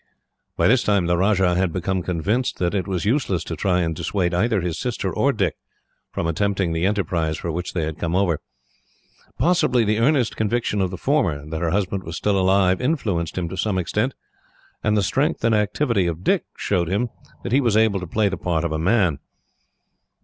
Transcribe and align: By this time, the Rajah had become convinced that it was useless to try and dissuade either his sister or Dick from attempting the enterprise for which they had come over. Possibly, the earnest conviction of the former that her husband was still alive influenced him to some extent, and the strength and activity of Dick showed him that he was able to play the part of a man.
By 0.57 0.67
this 0.67 0.81
time, 0.81 1.05
the 1.05 1.15
Rajah 1.15 1.53
had 1.53 1.71
become 1.71 2.01
convinced 2.01 2.57
that 2.57 2.73
it 2.73 2.87
was 2.87 3.05
useless 3.05 3.43
to 3.43 3.55
try 3.55 3.81
and 3.81 3.95
dissuade 3.95 4.33
either 4.33 4.59
his 4.59 4.79
sister 4.79 5.13
or 5.13 5.31
Dick 5.31 5.57
from 6.11 6.25
attempting 6.25 6.73
the 6.73 6.87
enterprise 6.87 7.37
for 7.37 7.51
which 7.51 7.73
they 7.73 7.83
had 7.83 7.99
come 7.99 8.15
over. 8.15 8.39
Possibly, 9.37 9.83
the 9.83 9.99
earnest 9.99 10.35
conviction 10.35 10.81
of 10.81 10.89
the 10.89 10.97
former 10.97 11.45
that 11.47 11.61
her 11.61 11.69
husband 11.69 12.01
was 12.03 12.17
still 12.17 12.39
alive 12.39 12.81
influenced 12.81 13.37
him 13.37 13.47
to 13.49 13.55
some 13.57 13.77
extent, 13.77 14.15
and 14.83 14.97
the 14.97 15.03
strength 15.03 15.43
and 15.43 15.53
activity 15.53 16.07
of 16.07 16.23
Dick 16.23 16.45
showed 16.57 16.89
him 16.89 17.09
that 17.43 17.51
he 17.51 17.61
was 17.61 17.77
able 17.77 17.99
to 17.99 18.07
play 18.07 18.27
the 18.27 18.37
part 18.37 18.63
of 18.63 18.71
a 18.71 18.79
man. 18.79 19.19